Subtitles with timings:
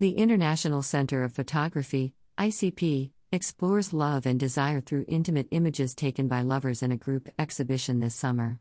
[0.00, 6.42] The International Center of Photography, ICP, explores love and desire through intimate images taken by
[6.42, 8.60] lovers in a group exhibition this summer.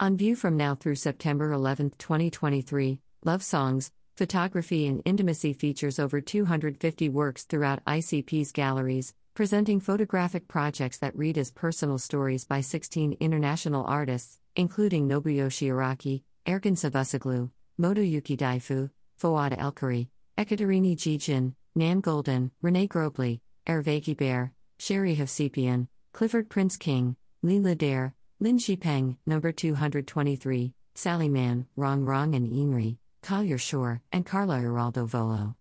[0.00, 6.20] On view from now through September 11, 2023, Love Songs, Photography and Intimacy features over
[6.20, 13.18] 250 works throughout ICP's galleries, presenting photographic projects that read as personal stories by 16
[13.20, 20.08] international artists, including Nobuyoshi Araki, Ergin Savusoglu, Motoyuki Daifu, Fouad Elkoury,
[20.38, 28.14] Ekaterini Jijin, Nan Goldin, Rene Groebli, Hervé Guibert, Sheree Hovsepian, Clifford Prince King, Leigh Ledare,
[28.40, 35.06] Lin Zhipeng, number 223, Sally Mann, Rong Rong and inri, Collier Schorr, and Karla Hiraldo
[35.06, 35.54] Voleau.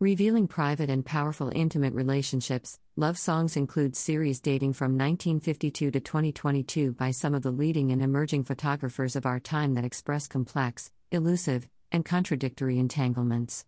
[0.00, 6.92] Revealing private and powerful intimate relationships, love songs include series dating from 1952 to 2022
[6.92, 11.68] by some of the leading and emerging photographers of our time that express complex, elusive,
[11.92, 13.64] and contradictory entanglements.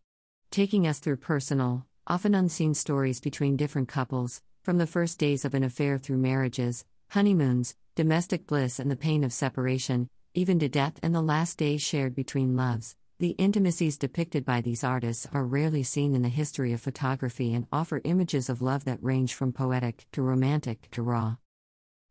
[0.50, 5.54] Taking us through personal, often unseen stories between different couples, from the first days of
[5.54, 10.98] an affair through marriages, honeymoons, domestic bliss, and the pain of separation, even to death
[11.02, 12.96] and the last days shared between loves.
[13.18, 17.66] The intimacies depicted by these artists are rarely seen in the history of photography and
[17.73, 21.37] offer images of love that range from poetic to romantic to raw.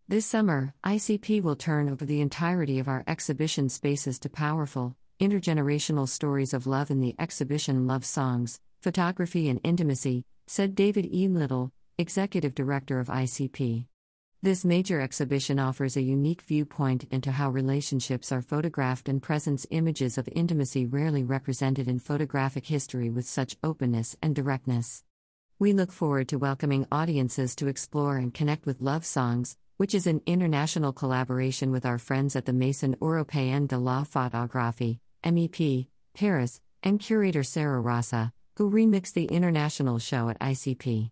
[0.07, 6.09] This summer, ICP will turn over the entirety of our exhibition spaces to powerful, intergenerational
[6.09, 11.27] stories of love in the exhibition Love Songs, Photography and Intimacy, said David E.
[11.27, 13.85] Little, Executive Director of ICP.
[14.43, 20.17] This major exhibition offers a unique viewpoint into how relationships are photographed and presents images
[20.17, 25.03] of intimacy rarely represented in photographic history with such openness and directness.
[25.57, 30.07] We look forward to welcoming audiences to explore and connect with Love Songs, which is
[30.07, 36.61] an international collaboration with our friends at the Maison Européenne de la Photographie, MEP, Paris,
[36.83, 41.09] and curator Sara Raza, who remixed the international show at ICP.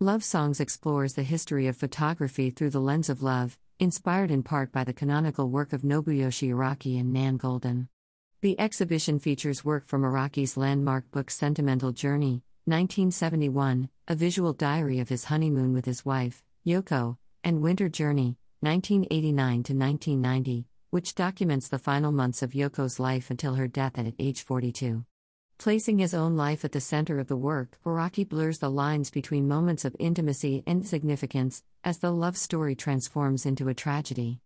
[0.00, 4.70] Love Songs explores the history of photography through the lens of love, inspired in part
[4.70, 7.88] by the canonical work of Nobuyoshi Araki and Nan Goldin.
[8.40, 15.08] The exhibition features work from Araki's landmark book Sentimental Journey, 1971, a visual diary of
[15.08, 21.76] his honeymoon with his wife, Yoko, and Winter Journey, 1989 to 1990, which documents the
[21.76, 25.04] final months of Yoko's life until her death at age 42.
[25.58, 29.48] Placing his own life at the center of the work, Araki blurs the lines between
[29.48, 34.38] moments of intimacy and significance as the love story transforms into a tragedy.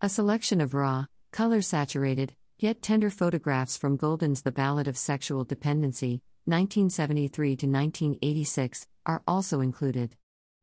[0.00, 5.44] A selection of raw, color saturated, yet tender photographs from Goldin's The Ballad of Sexual
[5.44, 10.16] Dependency, 1973 to 1986, are also included.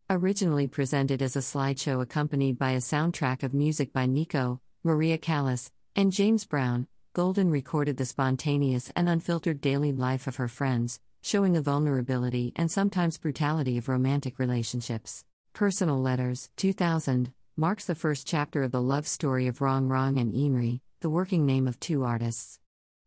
[0.09, 5.69] Originally presented as a slideshow accompanied by a soundtrack of music by Nico, Maria Callas,
[5.97, 11.51] and James Brown, Goldin recorded the spontaneous and unfiltered daily life of her friends, showing
[11.51, 15.25] the vulnerability and sometimes brutality of romantic relationships.
[15.51, 20.31] Personal Letters, 2000, marks the first chapter of the love story of Rong Rong and
[20.31, 22.61] inri, the working name of two artists.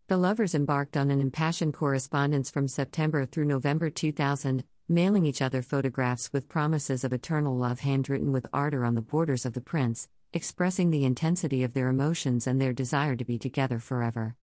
[0.09, 5.63] The lovers embarked on an impassioned correspondence from September through November 2000, mailing each other
[5.63, 10.09] photographs with promises of eternal love handwritten with ardor on the borders of the prints,
[10.33, 14.37] expressing the intensity of their emotions and their desire to be together forever.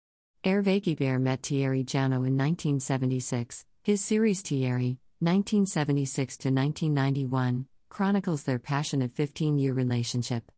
[0.44, 3.66] Hervé met Thierry Giano in 1976.
[3.82, 10.50] His series Thierry, 1976 to 1991, chronicles their passionate 15 year relationship.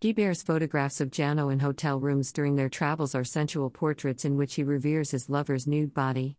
[0.00, 4.54] Guibert's photographs of Giano in hotel rooms during their travels are sensual portraits in which
[4.54, 6.36] he reveres his lover's nude body.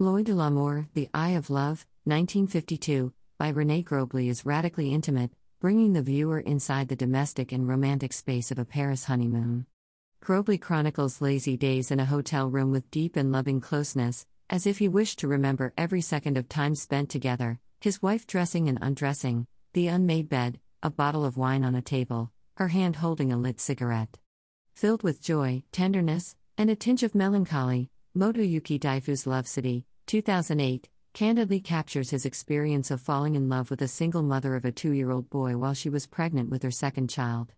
[0.00, 5.30] L'Oeil de l'Amour, The Eye of Love, 1952, by Rene Groebli is radically intimate,
[5.62, 9.64] bringing the viewer inside the domestic and romantic space of a Paris honeymoon.
[10.20, 14.78] Groebli chronicles lazy days in a hotel room with deep and loving closeness, as if
[14.78, 19.46] he wished to remember every second of time spent together, his wife dressing and undressing,
[19.72, 23.60] the unmade bed, a bottle of wine on a table, her hand holding a lit
[23.60, 24.18] cigarette.
[24.74, 31.60] Filled with joy, tenderness, and a tinge of melancholy, Motoyuki Daifu's Love City, 2008, candidly
[31.60, 35.10] captures his experience of falling in love with a single mother of a two year
[35.10, 37.52] old boy while she was pregnant with her second child.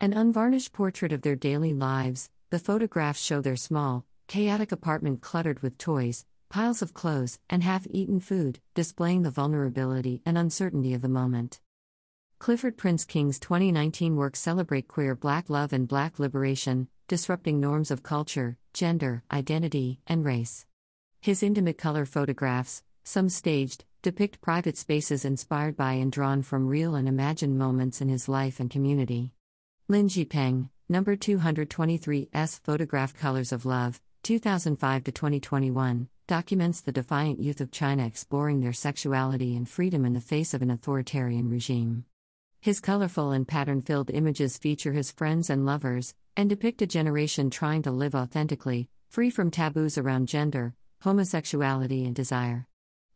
[0.00, 5.60] An unvarnished portrait of their daily lives, the photographs show their small, chaotic apartment cluttered
[5.60, 11.02] with toys, piles of clothes, and half eaten food, displaying the vulnerability and uncertainty of
[11.02, 11.60] the moment.
[12.38, 18.02] Clifford Prince King's 2019 work celebrate queer black love and black liberation, disrupting norms of
[18.02, 20.66] culture, gender, identity, and race.
[21.20, 26.94] His intimate color photographs, some staged, depict private spaces inspired by and drawn from real
[26.94, 29.32] and imagined moments in his life and community.
[29.88, 32.58] Lin Peng, number 223 S.
[32.58, 38.72] Photograph Colors of Love, 2005 to 2021, documents the defiant youth of China exploring their
[38.72, 42.04] sexuality and freedom in the face of an authoritarian regime.
[42.60, 47.50] His colorful and pattern filled images feature his friends and lovers, and depict a generation
[47.50, 52.66] trying to live authentically, free from taboos around gender, homosexuality, and desire.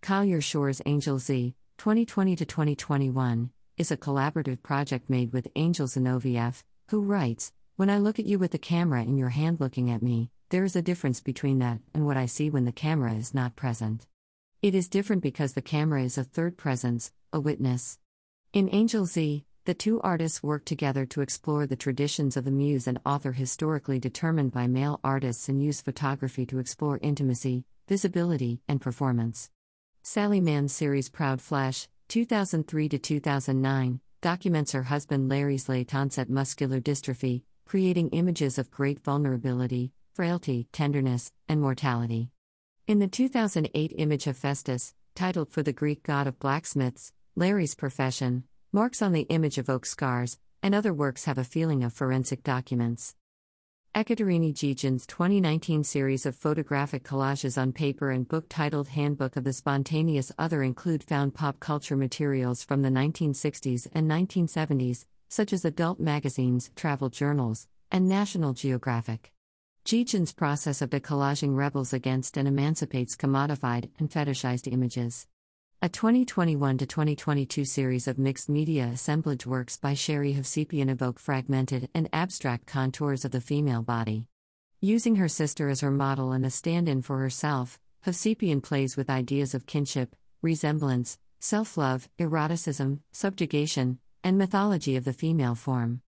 [0.07, 7.01] Collier Schorr's Angel Z, 2020 2021, is a collaborative project made with Angel Zinovieff, who
[7.01, 10.31] writes When I look at you with the camera in your hand looking at me,
[10.51, 13.57] there is a difference between that and what I see when the camera is not
[13.57, 14.07] present.
[14.63, 17.99] It is different because the camera is a third presence, a witness.
[18.53, 22.87] In Angel Z, the two artists work together to explore the traditions of the muse
[22.87, 28.81] and author historically determined by male artists and use photography to explore intimacy, visibility, and
[28.81, 29.51] performance.
[30.09, 36.81] Sally Mann's series Proud Flesh, 2003 to 2009, documents her husband Larry's late onset muscular
[36.81, 42.31] dystrophy, creating images of great vulnerability, frailty, tenderness, and mortality.
[42.87, 49.03] In the 2008 image Hephaestus, titled For the Greek God of Blacksmiths, Larry's profession, marks
[49.03, 53.17] on the image evoke scars, and other works have a feeling of forensic documents.
[53.97, 59.55] Ekaterini Gegisian's 2019 series of photographic collages on paper and book titled Handbook of the
[59.55, 65.99] Spontaneous Other include found pop culture materials from the 1960s and 1970s, such as adult
[65.99, 69.33] magazines, travel journals, and National Geographic.
[69.87, 75.27] Gegisian's process of decollaging rebels against and emancipates commodified and fetishized images.
[75.83, 81.91] A 2021 to 2022 series of mixed media assemblage works by Sheree Hovsepian evoke fragmented
[81.95, 84.25] and abstract contours of the female body.
[84.81, 89.11] Using her sister as her model and a stand in for herself, Hovsepian plays with
[89.11, 96.01] ideas of kinship, resemblance, self love, eroticism, subjugation, and mythology of the female form.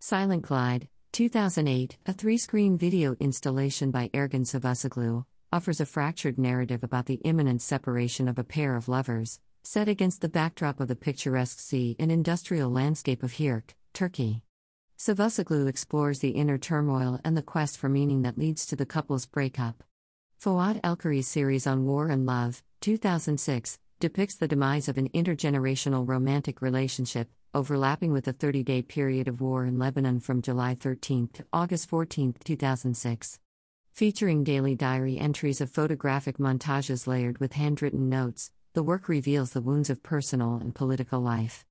[0.00, 6.82] Silent Glide, 2008, a three screen video installation by Ergin Savusoglu, offers a fractured narrative
[6.82, 10.96] about the imminent separation of a pair of lovers, set against the backdrop of the
[10.96, 14.42] picturesque sea and industrial landscape of Hirk, Turkey.
[14.98, 19.26] Savusoglu explores the inner turmoil and the quest for meaning that leads to the couple's
[19.26, 19.82] breakup.
[20.42, 26.60] Fouad Elkoury's series on War and Love, 2006, depicts the demise of an intergenerational romantic
[26.60, 31.46] relationship, overlapping with the 30 day period of war in Lebanon from July 13 to
[31.52, 33.38] August 14, 2006.
[33.96, 39.62] Featuring daily diary entries of photographic montages layered with handwritten notes, the work reveals the
[39.62, 41.64] wounds of personal and political life.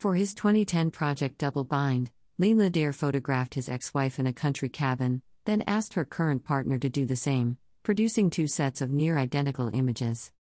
[0.00, 4.68] For his 2010 project Double Bind, Leigh Ledare photographed his ex wife in a country
[4.68, 9.16] cabin, then asked her current partner to do the same, producing two sets of near
[9.16, 10.32] identical images.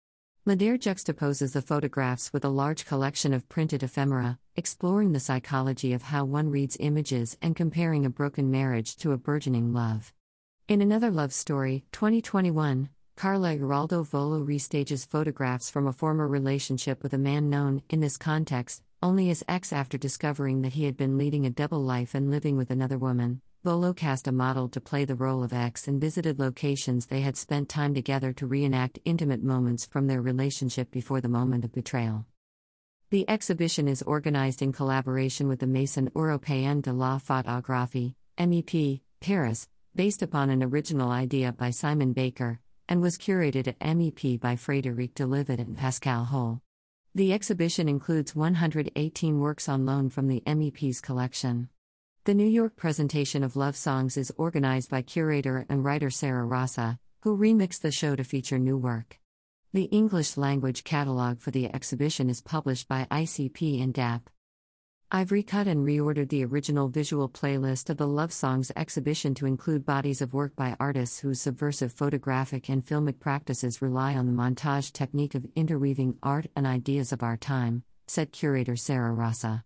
[0.47, 6.01] Ledare juxtaposes the photographs with a large collection of printed ephemera, exploring the psychology of
[6.01, 10.11] how one reads images and comparing a broken marriage to a burgeoning love.
[10.67, 17.13] In another love story, 2021, Karla Hiraldo Voleau restages photographs from a former relationship with
[17.13, 21.17] a man known, in this context, only as ex after discovering that he had been
[21.17, 23.39] leading a double life and living with another woman.
[23.63, 27.37] Voleau cast a model to play the role of ex and visited locations they had
[27.37, 32.25] spent time together to reenact intimate moments from their relationship before the moment of betrayal.
[33.09, 39.69] The exhibition is organized in collaboration with the Maison Européenne de la Photographie, MEP, Paris,
[39.97, 45.15] based upon an original idea by Simon Baker, and was curated at MEP by Frédéric
[45.15, 46.61] Delivet and Pascal Hoël.
[47.15, 51.69] The exhibition includes 118 works on loan from the MEP's collection.
[52.25, 56.99] The New York presentation of Love Songs is organized by curator and writer Sara Raza,
[57.23, 59.19] who remixed the show to feature new work.
[59.73, 64.29] The English language catalog for the exhibition is published by ICP and DAP.
[65.09, 69.85] I've recut and reordered the original visual playlist of the Love Songs exhibition to include
[69.85, 74.91] bodies of work by artists whose subversive photographic and filmic practices rely on the montage
[74.91, 79.63] technique of interweaving art and ideas of our time, said curator Sara Raza.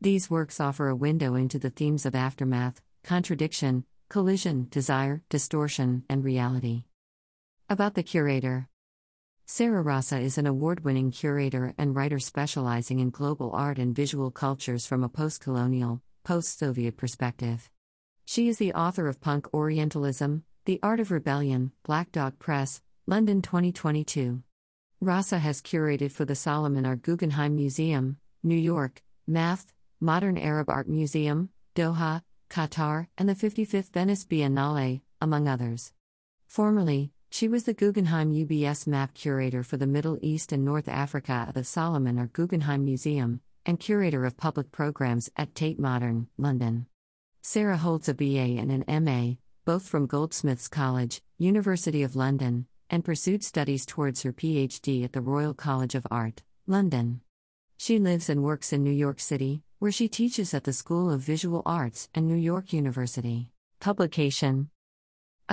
[0.00, 6.24] These works offer a window into the themes of aftermath, contradiction, collision, desire, distortion, and
[6.24, 6.82] reality.
[7.68, 8.68] About the curator
[9.52, 14.30] Sara Raza is an award winning curator and writer specializing in global art and visual
[14.30, 17.68] cultures from a post colonial, post Soviet perspective.
[18.24, 23.42] She is the author of Punk Orientalism, The Art of Rebellion, Black Dog Press, London
[23.42, 24.40] 2022.
[25.02, 26.94] Raza has curated for the Solomon R.
[26.94, 34.24] Guggenheim Museum, New York, MATH, Modern Arab Art Museum, Doha, Qatar, and the 55th Venice
[34.24, 35.92] Biennale, among others.
[36.46, 41.46] Formerly, she was the Guggenheim UBS map curator for the Middle East and North Africa
[41.48, 42.26] at the Solomon R.
[42.26, 46.86] Guggenheim Museum, and curator of public programs at Tate Modern, London.
[47.40, 49.34] Sarah holds a BA and an MA,
[49.64, 55.20] both from Goldsmiths College, University of London, and pursued studies towards her PhD at the
[55.20, 57.20] Royal College of Art, London.
[57.76, 61.20] She lives and works in New York City, where she teaches at the School of
[61.20, 63.50] Visual Arts and New York University.
[63.78, 64.68] Publication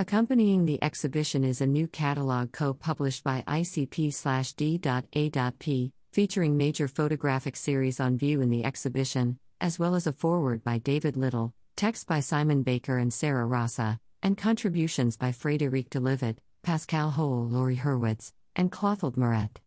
[0.00, 7.56] Accompanying the exhibition is a new catalog co published by ICP D.A.P, featuring major photographic
[7.56, 12.06] series on view in the exhibition, as well as a foreword by David Little, text
[12.06, 18.30] by Simon Baker and Sara Raza, and contributions by Frédéric Delivet, Pascal Hoël, Laurie Hurwitz,
[18.54, 19.58] and Clothilde Moret.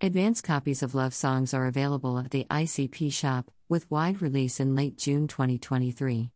[0.00, 4.76] Advance copies of Love Songs are available at the ICP shop, with wide release in
[4.76, 6.30] late June 2023.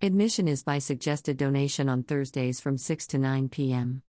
[0.00, 4.02] Admission is by suggested donation on Thursdays from 6 to 9 p.m.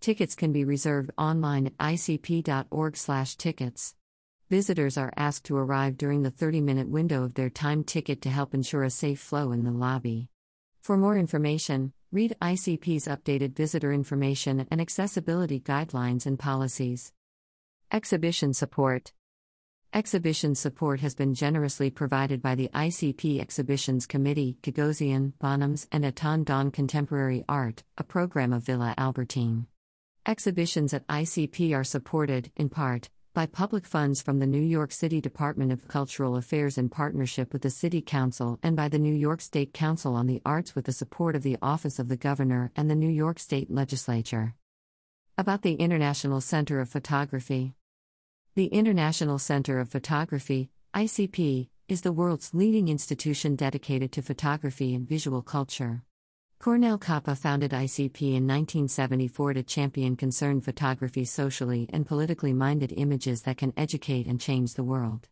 [0.00, 3.94] Tickets can be reserved online at icp.org/tickets.
[4.48, 8.54] Visitors are asked to arrive during the 30-minute window of their time ticket to help
[8.54, 10.30] ensure a safe flow in the lobby.
[10.80, 17.12] For more information, read ICP's updated visitor information and accessibility guidelines and policies.
[17.92, 19.12] Exhibition support
[19.92, 26.46] Exhibition support has been generously provided by the ICP Exhibitions Committee, Gagosian, Bonhams, and Étant
[26.46, 29.66] donnés Contemporary Art, a program of Villa Albertine.
[30.26, 35.18] Exhibitions at ICP are supported, in part, by public funds from the New York City
[35.18, 39.40] Department of Cultural Affairs in partnership with the City Council and by the New York
[39.40, 42.90] State Council on the Arts with the support of the Office of the Governor and
[42.90, 44.54] the New York State Legislature.
[45.38, 47.72] About the International Center of Photography
[48.56, 55.08] The International Center of Photography, ICP, is the world's leading institution dedicated to photography and
[55.08, 56.02] visual culture.
[56.60, 63.40] Cornell Capa founded ICP in 1974 to champion concerned photography socially and politically minded images
[63.42, 65.30] that can educate and change the world.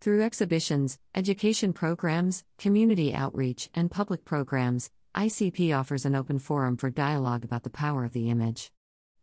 [0.00, 6.90] Through exhibitions, education programs, community outreach, and public programs, ICP offers an open forum for
[6.90, 8.72] dialogue about the power of the image.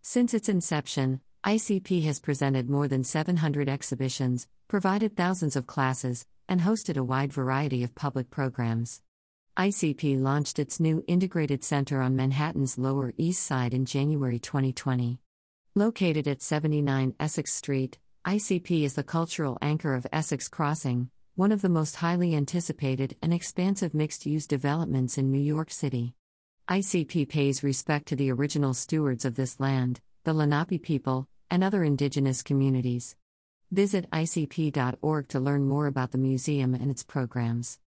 [0.02, 6.62] Since its inception, ICP has presented more than 700 exhibitions, provided thousands of classes, and
[6.62, 9.02] hosted a wide variety of public programs.
[9.58, 15.20] ICP launched its new integrated center on Manhattan's Lower East Side in January 2020.
[15.76, 21.62] Located at 79 Essex Street, ICP is the cultural anchor of Essex Crossing, one of
[21.62, 26.16] the most highly anticipated and expansive mixed use developments in New York City.
[26.70, 31.84] ICP pays respect to the original stewards of this land, the Lenape people, and other
[31.84, 33.18] indigenous communities.
[33.70, 37.80] Visit icp.org to learn more about the museum and its programs.